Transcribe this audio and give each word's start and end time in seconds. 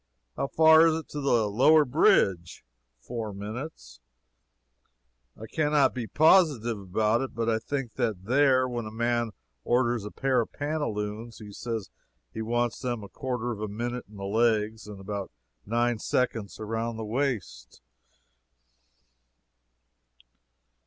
"How 0.35 0.47
far 0.47 0.87
is 0.87 0.95
it 0.95 1.09
to 1.09 1.21
the 1.21 1.47
lower 1.47 1.85
bridge?" 1.85 2.65
"Four 2.97 3.33
minutes." 3.33 3.99
I 5.39 5.45
can 5.45 5.73
not 5.73 5.93
be 5.93 6.07
positive 6.07 6.79
about 6.79 7.21
it, 7.21 7.35
but 7.35 7.47
I 7.47 7.59
think 7.59 7.93
that 7.97 8.23
there, 8.25 8.67
when 8.67 8.87
a 8.87 8.91
man 8.91 9.29
orders 9.63 10.03
a 10.03 10.09
pair 10.09 10.41
of 10.41 10.51
pantaloons, 10.53 11.37
he 11.37 11.51
says 11.53 11.91
he 12.33 12.41
wants 12.41 12.79
them 12.79 13.03
a 13.03 13.09
quarter 13.09 13.51
of 13.51 13.61
a 13.61 13.67
minute 13.67 14.05
in 14.09 14.15
the 14.17 14.23
legs 14.23 14.87
and 14.87 15.07
nine 15.67 15.99
seconds 15.99 16.59
around 16.59 16.97
the 16.97 17.05
waist. 17.05 17.79